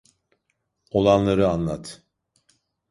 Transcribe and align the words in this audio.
Olanları 0.91 1.47
anlat. 1.49 2.03